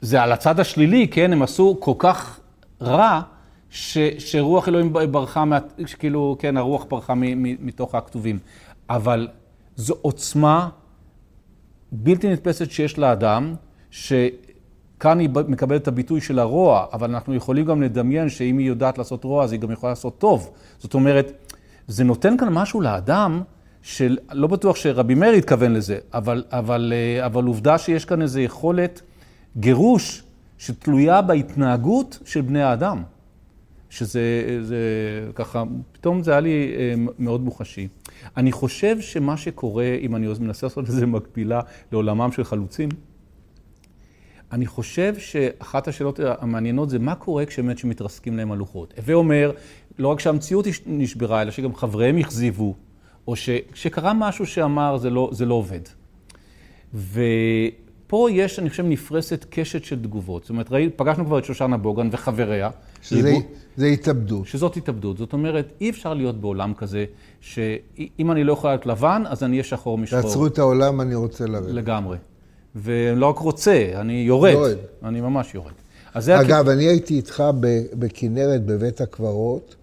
[0.00, 1.32] זה על הצד השלילי, כן?
[1.32, 2.40] הם עשו כל כך
[2.80, 3.20] רע,
[3.72, 5.58] ש, שרוח אלוהים ברחה, מה,
[5.98, 8.38] כאילו, כן, הרוח ברחה מ, מ, מתוך הכתובים.
[8.90, 9.28] אבל
[9.76, 10.68] זו עוצמה
[11.92, 13.54] בלתי נתפסת שיש לאדם,
[13.90, 18.98] שכאן היא מקבלת את הביטוי של הרוע, אבל אנחנו יכולים גם לדמיין שאם היא יודעת
[18.98, 20.50] לעשות רוע, אז היא גם יכולה לעשות טוב.
[20.78, 21.32] זאת אומרת,
[21.88, 23.42] זה נותן כאן משהו לאדם,
[23.82, 28.40] של, לא בטוח שרבי מאיר התכוון לזה, אבל, אבל, אה, אבל עובדה שיש כאן איזו
[28.40, 29.02] יכולת
[29.56, 30.22] גירוש
[30.58, 33.02] שתלויה בהתנהגות של בני האדם.
[33.92, 34.78] שזה זה,
[35.34, 37.88] ככה, פתאום זה היה לי אה, מאוד מוחשי.
[38.36, 41.60] אני חושב שמה שקורה, אם אני מנסה לעשות איזה מקבילה
[41.92, 42.88] לעולמם של חלוצים,
[44.52, 48.94] אני חושב שאחת השאלות המעניינות זה מה קורה כשבאמת שמתרסקים להם הלוחות.
[48.96, 49.52] הווה אומר,
[49.98, 52.74] לא רק שהמציאות נשברה, אלא שגם חבריהם הכזיבו,
[53.26, 53.34] או
[53.74, 55.80] שקרה משהו שאמר זה לא, זה לא עובד.
[58.12, 60.42] ופה יש, אני חושב, נפרסת קשת של תגובות.
[60.42, 62.70] זאת אומרת, ראי, פגשנו כבר את שושנה בוגן וחבריה.
[63.02, 63.42] שזה ריבו,
[63.76, 64.46] זה התאבדות.
[64.46, 65.18] שזאת התאבדות.
[65.18, 67.04] זאת אומרת, אי אפשר להיות בעולם כזה,
[67.40, 70.22] שאם אני לא יכולה להיות לבן, אז אני אהיה שחור משחור.
[70.22, 71.74] תעצרו את העולם, אני רוצה לרדת.
[71.74, 72.16] לגמרי.
[72.76, 74.52] ולא רק רוצה, אני יורד.
[74.52, 74.76] יורד.
[75.04, 75.72] אני ממש יורד.
[76.14, 76.72] אגב, הכ...
[76.72, 77.42] אני הייתי איתך
[77.98, 79.76] בכנרת, בבית הקברות.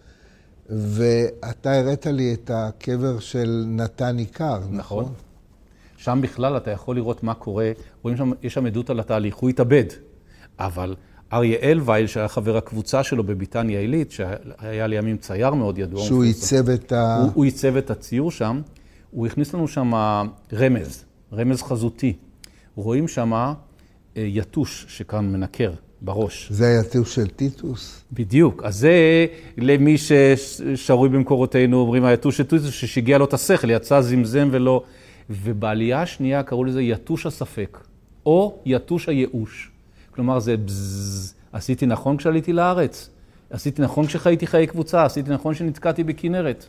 [0.69, 4.75] ואתה הראת לי את הקבר של נתן עיקר, נכון?
[4.77, 5.13] נכון.
[5.99, 9.49] שם בכלל אתה יכול לראות מה קורה, רואים שם, יש שם עדות על התהליך, הוא
[9.49, 9.83] התאבד.
[10.59, 10.95] אבל
[11.33, 16.05] אריה אלווייל, שהיה חבר הקבוצה שלו בביתניה עילית, שהיה לימים צייר מאוד ידוע.
[16.05, 17.21] שהוא עיצב את ה...
[17.21, 18.61] הוא, הוא עיצב את הציור שם,
[19.11, 19.91] הוא הכניס לנו שם
[20.53, 22.13] רמז, רמז חזותי.
[22.75, 23.53] רואים שם אה,
[24.15, 25.71] יתוש שכאן מנקר.
[26.01, 26.47] בראש.
[26.51, 28.03] זה היה תיאור של טיטוס?
[28.13, 28.63] בדיוק.
[28.63, 29.25] אז זה
[29.57, 34.83] למי ששרוי במקורותינו, אומרים היתוש של טיטוס, ששיגע לו את השכל, יצא זמזם ולא...
[35.29, 37.77] ובעלייה השנייה קראו לזה יתוש הספק,
[38.25, 39.71] או יתוש הייאוש.
[40.11, 43.09] כלומר, זה בזז, עשיתי נכון כשעליתי לארץ,
[43.49, 46.65] עשיתי נכון כשחייתי חיי קבוצה, עשיתי נכון כשנתקעתי בכנרת.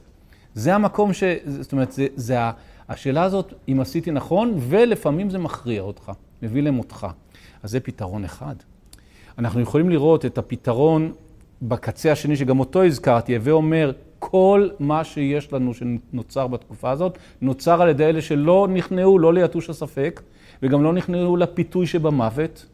[0.54, 1.24] זה המקום ש...
[1.46, 2.36] זאת אומרת, זה, זה
[2.88, 7.06] השאלה הזאת, אם עשיתי נכון, ולפעמים זה מכריע אותך, מביא למותך.
[7.62, 8.54] אז זה פתרון אחד.
[9.38, 11.12] אנחנו יכולים לראות את הפתרון
[11.62, 17.82] בקצה השני, שגם אותו הזכרתי, הווה אומר, כל מה שיש לנו שנוצר בתקופה הזאת, נוצר
[17.82, 20.20] על ידי אלה שלא נכנעו לא ליתוש הספק,
[20.62, 22.66] וגם לא נכנעו לפיתוי שבמוות,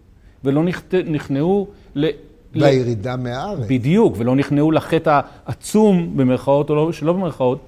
[0.44, 0.64] ולא
[1.06, 2.06] נכנעו ל...
[2.54, 3.66] לירידה מהארץ.
[3.68, 7.58] בדיוק, ולא נכנעו לחטא העצום, במרכאות או לא, שלא במרכאות,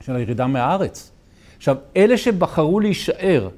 [0.00, 1.10] של הירידה מהארץ.
[1.56, 3.48] עכשיו, אלה שבחרו להישאר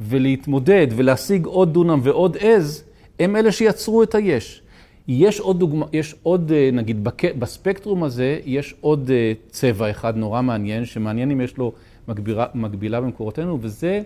[0.00, 2.84] ולהתמודד ולהשיג עוד דונם ועוד עז,
[3.20, 4.62] הם אלה שיצרו את היש.
[5.08, 7.34] יש עוד דוגמה, יש עוד, אה, נגיד, בק...
[7.34, 11.72] בספקטרום הזה, יש עוד אה, צבע אחד נורא מעניין, שמעניין אם יש לו
[12.08, 14.02] מגבירה, מקבילה במקורותינו, וזה,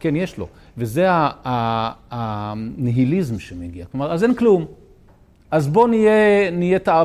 [0.00, 1.06] כן, יש לו, וזה
[2.10, 3.86] הניהיליזם שמגיע.
[3.86, 4.66] כלומר, אז אין כלום.
[5.50, 7.04] אז בוא נהיה, נהיה תאו,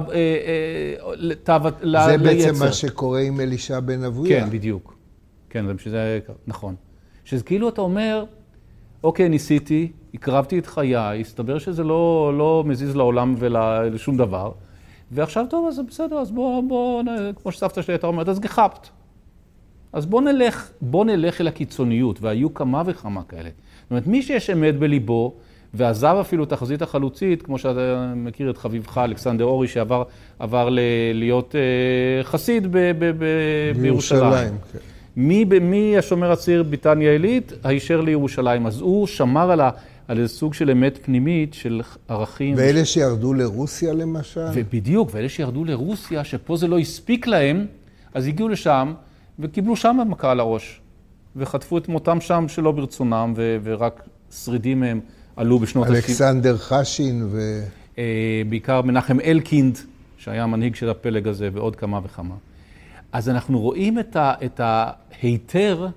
[1.43, 2.07] תאו, ליצר.
[2.07, 4.41] זה בעצם מה שקורה עם אלישע בן אבויה.
[4.41, 4.97] כן, בדיוק.
[5.49, 6.75] כן, זה שזה, נכון.
[7.25, 8.25] שזה כאילו אתה אומר,
[9.03, 14.51] אוקיי, ניסיתי, הקרבתי את חיי, הסתבר שזה לא, לא מזיז לעולם ולשום דבר,
[15.11, 17.03] ועכשיו, טוב, אז בסדר, אז בוא, בוא,
[17.41, 18.87] כמו שסבתא שלי הייתה אומרת, אז גחפת.
[19.93, 23.49] אז בוא נלך, בוא נלך אל הקיצוניות, והיו כמה וכמה כאלה.
[23.83, 25.33] זאת אומרת, מי שיש אמת בליבו,
[25.73, 30.03] ועזב אפילו את החזית החלוצית, כמו שאתה מכיר את חביבך, אלכסנדר אורי, שעבר
[30.69, 30.79] ל-
[31.13, 34.53] להיות uh, חסיד ב- ב- ב- בירושלים.
[34.73, 34.79] כן.
[35.15, 37.53] מי, מי השומר הצעיר ביתניה עילית?
[37.63, 38.67] הישר לירושלים.
[38.67, 39.69] אז הוא שמר על, ה,
[40.07, 42.55] על איזה סוג של אמת פנימית, של ערכים.
[42.57, 42.93] ואלה ש...
[42.93, 44.47] שירדו לרוסיה למשל?
[44.53, 47.65] ובדיוק, ואלה שירדו לרוסיה, שפה זה לא הספיק להם,
[48.13, 48.93] אז הגיעו לשם
[49.39, 50.81] וקיבלו שם מכה על הראש.
[51.35, 54.99] וחטפו את מותם שם שלא ברצונם, ו, ורק שרידים מהם
[55.35, 55.93] עלו בשנות ה-70.
[55.93, 57.63] אלכסנדר חשין ו...
[57.97, 59.77] אה, בעיקר מנחם אלקינד,
[60.17, 62.35] שהיה המנהיג של הפלג הזה, ועוד כמה וכמה.
[63.11, 65.87] אז אנחנו רואים את, ה, את ההיתר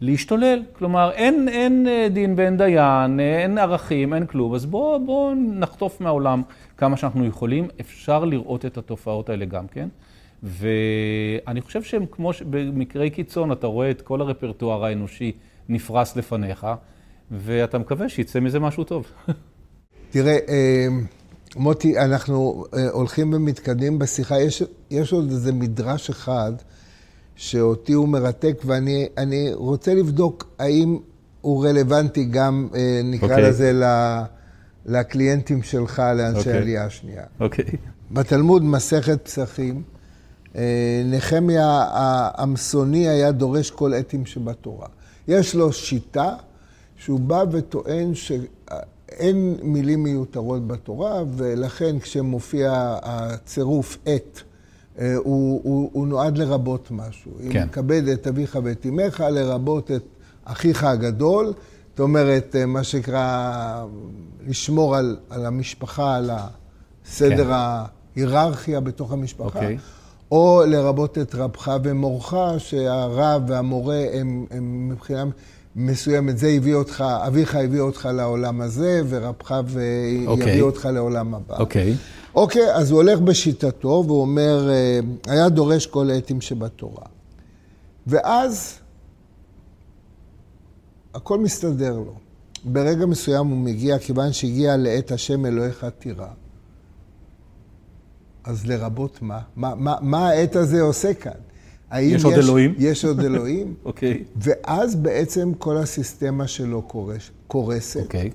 [0.00, 0.62] להשתולל.
[0.72, 4.54] כלומר, אין, אין אה, דין ואין דיין, אין ערכים, אין כלום.
[4.54, 6.42] אז בואו בוא נחטוף מהעולם
[6.76, 7.68] כמה שאנחנו יכולים.
[7.80, 9.88] אפשר לראות את התופעות האלה גם כן.
[10.42, 15.32] ואני חושב שהם כמו שבמקרי קיצון, אתה רואה את כל הרפרטואר האנושי
[15.68, 16.66] נפרס לפניך,
[17.30, 19.06] ואתה מקווה שיצא מזה משהו טוב.
[20.10, 20.86] תראה, אה,
[21.56, 24.40] מוטי, אנחנו אה, הולכים ומתקדמים בשיחה.
[24.40, 26.52] יש, יש עוד איזה מדרש אחד
[27.36, 30.98] שאותי הוא מרתק, ואני רוצה לבדוק האם
[31.40, 33.30] הוא רלוונטי גם, אה, נקרא okay.
[33.30, 33.48] אוקיי.
[33.48, 33.82] לזה,
[34.86, 36.38] לקליינטים שלך, לאנשי okay.
[36.38, 36.58] אוקיי.
[36.58, 37.24] עלייה השנייה.
[37.40, 37.64] אוקיי.
[37.64, 37.76] Okay.
[38.10, 39.82] בתלמוד, מסכת פסחים,
[41.04, 44.86] נחמיה העמסוני היה דורש כל עתים שבתורה.
[45.28, 46.34] יש לו שיטה
[46.96, 48.32] שהוא בא וטוען ש...
[49.10, 54.16] אין מילים מיותרות בתורה, ולכן כשמופיע הצירוף אה,
[54.98, 57.32] הוא, הוא, הוא נועד לרבות משהו.
[57.50, 57.62] כן.
[57.62, 60.02] אם כבד את אביך ואת אמך, לרבות את
[60.44, 61.52] אחיך הגדול.
[61.90, 63.84] זאת אומרת, אה, מה שנקרא,
[64.46, 66.30] לשמור על, על המשפחה, על
[67.04, 67.50] הסדר כן.
[68.16, 69.58] ההיררכיה בתוך המשפחה.
[69.58, 69.78] אוקיי.
[70.30, 75.24] או לרבות את רבך ומורך, שהרב והמורה הם, הם מבחינה
[75.76, 80.26] מסוימת, זה הביא אותך, אביך הביא אותך לעולם הזה, ורבך okay.
[80.26, 80.52] אוקיי.
[80.52, 81.56] יביא אותך לעולם הבא.
[81.56, 81.92] אוקיי.
[81.92, 81.96] Okay.
[82.34, 87.06] אוקיי, okay, אז הוא הולך בשיטתו, והוא אומר, אה, היה דורש כל העתים שבתורה.
[88.06, 88.78] ואז
[91.14, 92.14] הכל מסתדר לו.
[92.64, 96.28] ברגע מסוים הוא מגיע, כיוון שהגיע לעת השם אלוהיך תירא.
[98.44, 99.40] אז לרבות מה?
[99.56, 101.45] מה, מה, מה העת הזה עושה כאן?
[101.94, 102.74] יש עוד אלוהים?
[102.78, 103.74] יש עוד אלוהים.
[103.84, 104.24] אוקיי.
[104.36, 108.02] ואז בעצם כל הסיסטמה שלו קורס, קורסת.
[108.02, 108.30] אוקיי.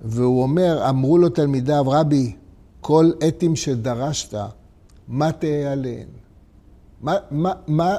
[0.00, 2.36] והוא אומר, אמרו לו תלמידיו, רבי,
[2.80, 4.38] כל עתים שדרשת,
[5.08, 6.06] מה תהיה עליהן?
[7.00, 7.96] מה, מה, מה,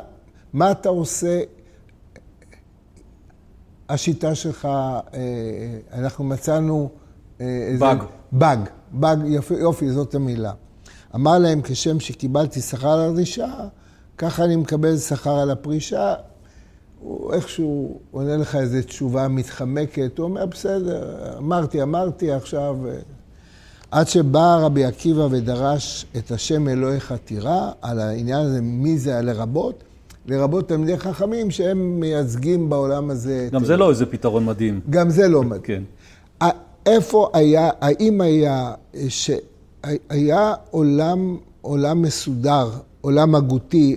[0.54, 1.42] מה אתה עושה?
[3.90, 5.20] השיטה שלך, אה,
[5.94, 6.90] אנחנו מצאנו...
[7.42, 8.04] אה, באג.
[8.32, 8.60] באג,
[8.92, 10.52] באג, יופי, יופי, זאת המילה.
[11.16, 13.68] אמר להם, כשם שקיבלתי שכר על הדרישה,
[14.18, 16.14] ככה אני מקבל שכר על הפרישה.
[17.00, 22.76] הוא איכשהו עונה לך איזו תשובה מתחמקת, הוא אומר, בסדר, אמרתי, אמרתי, עכשיו...
[22.88, 22.94] אה,
[23.92, 29.84] עד שבא רבי עקיבא ודרש את השם אלוהיך תירא, על העניין הזה, מי זה הלרבות?
[30.26, 33.50] לרבות תלמידי חכמים שהם מייצגים בעולם הזה.
[33.52, 34.80] גם זה לא איזה פתרון מדהים.
[34.90, 35.62] גם זה לא מדהים.
[35.64, 35.84] כן.
[36.86, 38.74] איפה היה, האם היה,
[39.10, 42.70] שהיה עולם, עולם מסודר
[43.08, 43.96] עולם הגותי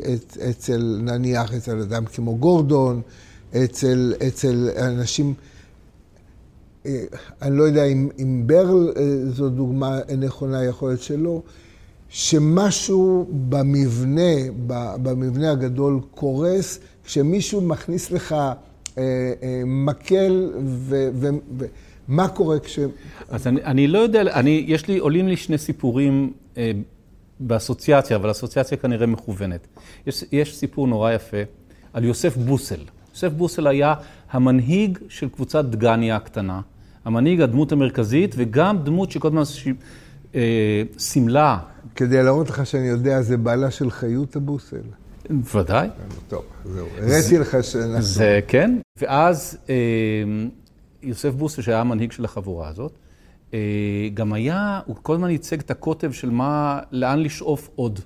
[0.51, 3.01] אצל, נניח, אצל אדם כמו גורדון,
[3.65, 5.35] אצל, אצל אנשים,
[6.87, 7.03] אה,
[7.43, 11.43] אני לא יודע אם, אם ברל אה, זו דוגמה נכונה, יכול להיות שלא,
[12.09, 14.33] שמשהו במבנה,
[15.03, 18.35] במבנה הגדול קורס, כשמישהו מכניס לך
[18.99, 19.33] אה,
[19.67, 21.09] מקל ו...
[21.15, 21.67] ו, ו
[22.09, 22.79] מה קורה כש...
[23.29, 26.33] אז אני, אני לא יודע, אני, יש לי, עולים לי שני סיפורים
[27.41, 29.67] באסוציאציה, אבל אסוציאציה כנראה מכוונת.
[30.07, 31.37] יש, יש סיפור נורא יפה
[31.93, 32.81] על יוסף בוסל.
[33.11, 33.95] יוסף בוסל היה
[34.31, 36.61] המנהיג של קבוצת דגניה הקטנה,
[37.05, 39.43] המנהיג, הדמות המרכזית, וגם דמות שכל הזמן
[40.35, 41.59] אה, סימלה.
[41.95, 44.77] כדי להראות לך שאני יודע, זה בעלה של חיות הבוסל.
[45.55, 45.89] ודאי.
[46.29, 46.87] טוב, זהו.
[46.99, 48.03] הראיתי לך שאנחנו...
[48.03, 48.79] זה כן.
[49.01, 49.75] ואז אה,
[51.03, 52.93] יוסף בוסל, שהיה המנהיג של החבורה הזאת,
[54.15, 58.01] גם היה, הוא כל הזמן ייצג את הקוטב של מה, לאן לשאוף עוד.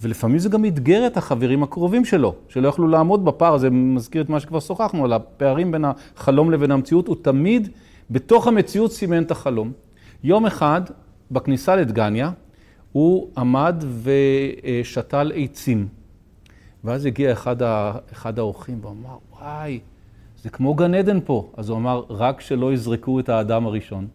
[0.00, 4.28] ולפעמים זה גם אתגר את החברים הקרובים שלו, שלא יכלו לעמוד בפער, זה מזכיר את
[4.28, 7.68] מה שכבר שוחחנו, על הפערים בין החלום לבין המציאות, הוא תמיד
[8.10, 9.72] בתוך המציאות סימן את החלום.
[10.24, 10.80] יום אחד,
[11.30, 12.30] בכניסה לדגניה,
[12.92, 15.88] הוא עמד ושתל עצים.
[16.84, 19.80] ואז הגיע אחד, ה, אחד האורחים ואמר, וואי,
[20.42, 21.50] זה כמו גן עדן פה.
[21.56, 24.06] אז הוא אמר, רק שלא יזרקו את האדם הראשון.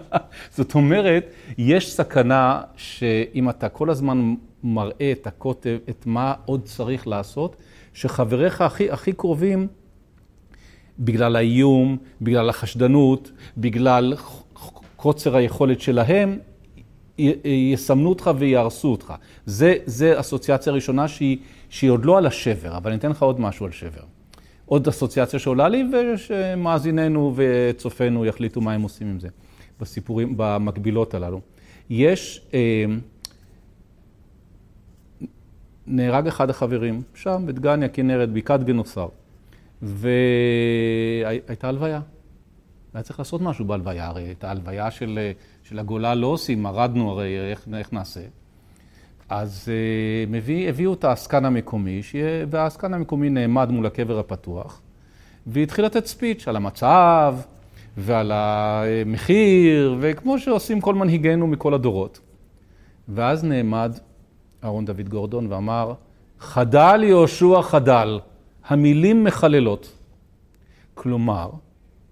[0.56, 7.06] זאת אומרת, יש סכנה שאם אתה כל הזמן מראה את הקוטב, את מה עוד צריך
[7.06, 7.56] לעשות,
[7.94, 9.66] שחבריך הכי, הכי קרובים,
[10.98, 14.14] בגלל האיום, בגלל החשדנות, בגלל
[14.96, 16.38] קוצר היכולת שלהם,
[17.44, 19.14] יסמנו אותך ויהרסו אותך.
[19.46, 23.40] זה, זה אסוציאציה ראשונה שהיא, שהיא עוד לא על השבר, אבל אני אתן לך עוד
[23.40, 24.02] משהו על שבר.
[24.66, 29.28] עוד אסוציאציה שעולה לי, ושמאזיננו וצופינו יחליטו מה הם עושים עם זה.
[29.82, 31.40] בסיפורים, במקבילות הללו.
[31.90, 32.84] יש, אה,
[35.86, 39.08] נהרג אחד החברים, שם בדגניה, כנרת, בקעת גנוסר,
[39.82, 42.00] והייתה הלוויה.
[42.94, 45.18] והיה צריך לעשות משהו בהלוויה, הרי את ההלוויה של,
[45.62, 48.20] של הגולה לא עושים, מרדנו הרי, איך, איך נעשה?
[49.28, 54.80] אז uh, מביא, הביאו את העסקן המקומי, שיה, והעסקן המקומי נעמד מול הקבר הפתוח,
[55.46, 57.36] והתחיל לתת ספיץ' על המצב
[57.96, 62.20] ועל המחיר, וכמו שעושים כל מנהיגינו מכל הדורות.
[63.08, 63.98] ואז נעמד
[64.64, 65.94] אהרון דוד גורדון ואמר,
[66.38, 68.20] חדל יהושע חדל,
[68.64, 69.92] המילים מחללות.
[70.94, 71.50] כלומר,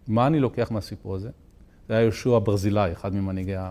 [0.08, 1.30] מה אני לוקח מהסיפור הזה?
[1.88, 3.70] זה היה יהושע ברזילי, אחד ממנהיגי ה...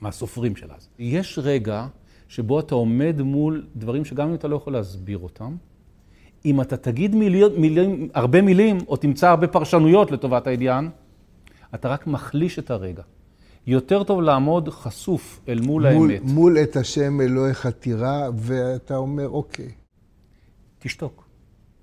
[0.00, 0.88] מהסופרים של אז.
[0.98, 1.86] יש רגע
[2.28, 5.56] שבו אתה עומד מול דברים שגם אם אתה לא יכול להסביר אותם,
[6.44, 10.90] אם אתה תגיד מילים, מילים, הרבה מילים, או תמצא הרבה פרשנויות לטובת העניין,
[11.74, 13.02] אתה רק מחליש את הרגע.
[13.66, 16.22] יותר טוב לעמוד חשוף אל מול, מול האמת.
[16.24, 19.68] מול את השם אלוהיך תירא, ואתה אומר, אוקיי.
[20.78, 21.24] תשתוק.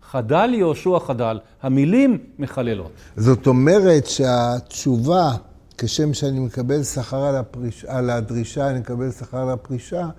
[0.01, 2.91] חדל יהושע חדל, המילים מחללות.
[3.15, 5.31] זאת אומרת שהתשובה,
[5.77, 10.09] כשם שאני מקבל שכר על, הפריש, על הדרישה, אני מקבל שכר על הפרישה,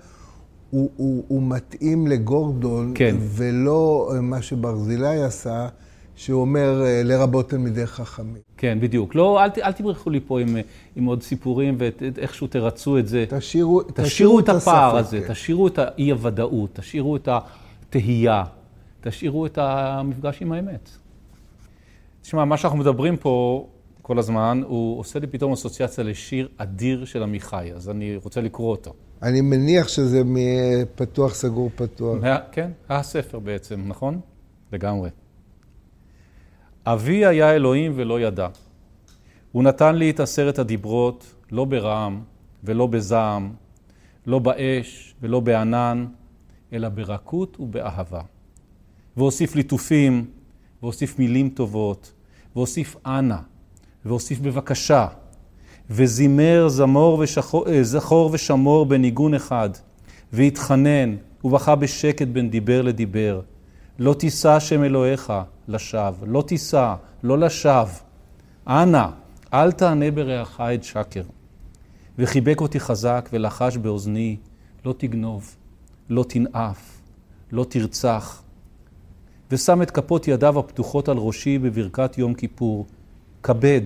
[0.69, 3.15] הוא, הוא, הוא מתאים לגורדון, כן.
[3.19, 5.67] ולא מה שברזילי עשה,
[6.15, 8.41] שהוא אומר, לרבות תלמידי חכמים.
[8.57, 9.15] כן, בדיוק.
[9.15, 10.57] לא, אל, אל תברחו לי פה עם,
[10.95, 13.25] עם עוד סיפורים ואיכשהו תרצו את זה.
[13.29, 15.33] תשאירו, תשאירו, תשאירו את הפער הזה, כן.
[15.33, 18.43] תשאירו את האי-הוודאות, תשאירו את התהייה,
[19.01, 20.89] תשאירו את המפגש עם האמת.
[22.21, 23.67] תשמע, מה שאנחנו מדברים פה
[24.01, 28.71] כל הזמן, הוא עושה לי פתאום אסוציאציה לשיר אדיר של עמיחי, אז אני רוצה לקרוא
[28.71, 28.93] אותו.
[29.23, 32.17] אני מניח שזה מפתוח, סגור, פתוח.
[32.21, 34.19] מה, כן, הספר בעצם, נכון?
[34.71, 35.09] לגמרי.
[36.85, 38.47] אבי היה אלוהים ולא ידע.
[39.51, 42.21] הוא נתן לי את עשרת הדיברות, לא ברעם
[42.63, 43.53] ולא בזעם,
[44.25, 46.05] לא באש ולא בענן,
[46.73, 48.21] אלא ברכות ובאהבה.
[49.17, 50.25] והוסיף ליטופים,
[50.81, 52.13] והוסיף מילים טובות,
[52.55, 53.37] והוסיף אנא,
[54.05, 55.07] והוסיף בבקשה,
[55.89, 59.69] וזימר זמור ושחור, אה, זכור ושמור בניגון אחד,
[60.33, 63.41] והתחנן, ובכה בשקט בין דיבר לדיבר.
[63.99, 65.33] לא תישא שם אלוהיך
[65.67, 67.99] לשווא, לא תישא, לא לשווא.
[68.67, 69.05] אנא,
[69.53, 71.23] אל תענה ברעך את שקר.
[72.17, 74.37] וחיבק אותי חזק ולחש באוזני,
[74.85, 75.55] לא תגנוב,
[76.09, 77.01] לא תנאף,
[77.51, 78.41] לא תרצח.
[79.51, 82.85] ושם את כפות ידיו הפתוחות על ראשי בברכת יום כיפור.
[83.43, 83.81] כבד,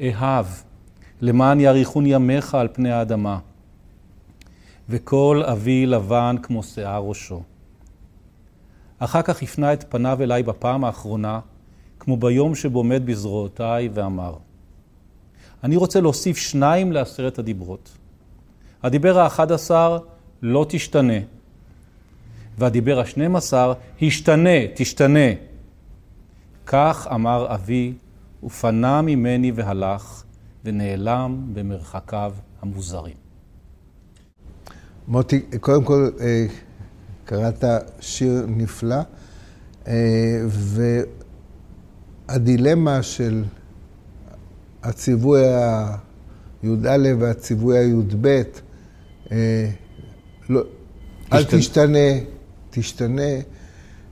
[0.00, 0.46] אהב,
[1.20, 3.38] למען יאריכון ימיך על פני האדמה.
[4.88, 7.42] וכל אבי לבן כמו שיער ראשו.
[8.98, 11.40] אחר כך הפנה את פניו אליי בפעם האחרונה,
[11.98, 14.34] כמו ביום שבו מת בזרועותיי, ואמר,
[15.64, 17.90] אני רוצה להוסיף שניים לעשרת הדיברות.
[18.82, 19.98] הדיבר האחד עשר,
[20.42, 21.18] לא תשתנה.
[22.58, 25.28] והדיבר השנים עשר, השתנה, תשתנה.
[26.66, 27.92] כך אמר אבי,
[28.42, 30.22] ופנה ממני והלך,
[30.68, 33.16] ונעלם במרחקיו המוזרים.
[35.08, 36.46] מוטי, קודם כל, אה,
[37.24, 37.64] קראת
[38.00, 38.96] שיר נפלא,
[39.88, 39.94] אה,
[42.28, 43.44] והדילמה של
[44.82, 48.42] הציווי הי"א והציווי הי"ב,
[49.32, 49.70] אה,
[50.48, 50.62] לא,
[51.32, 52.08] אל תשתנה,
[52.70, 53.32] תשתנה,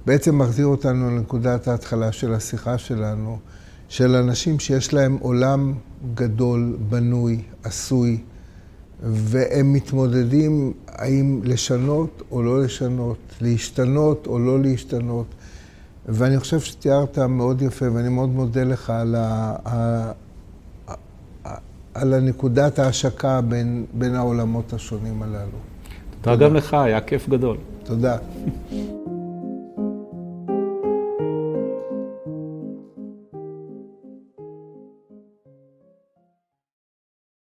[0.06, 3.38] בעצם מחזיר אותנו לנקודת ההתחלה של השיחה שלנו,
[3.96, 5.74] של אנשים שיש להם עולם
[6.14, 8.18] גדול, בנוי, עשוי,
[9.02, 15.26] והם מתמודדים האם לשנות או לא לשנות, להשתנות או לא להשתנות.
[16.06, 20.12] ואני חושב שתיארת מאוד יפה, ואני מאוד מודה לך על, ה,
[21.94, 25.58] על הנקודת ההשקה בין, בין העולמות השונים הללו.
[26.20, 27.56] תודה גם לך, היה כיף גדול.
[27.84, 28.16] תודה.